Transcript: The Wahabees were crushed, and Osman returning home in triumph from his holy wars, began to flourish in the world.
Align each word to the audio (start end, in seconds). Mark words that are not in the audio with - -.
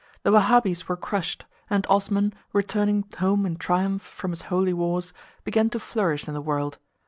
The 0.23 0.31
Wahabees 0.31 0.87
were 0.87 0.97
crushed, 0.97 1.45
and 1.69 1.85
Osman 1.87 2.33
returning 2.53 3.05
home 3.19 3.45
in 3.45 3.55
triumph 3.57 4.01
from 4.01 4.31
his 4.31 4.41
holy 4.49 4.73
wars, 4.73 5.13
began 5.43 5.69
to 5.69 5.79
flourish 5.79 6.27
in 6.27 6.33
the 6.33 6.41
world. 6.41 6.79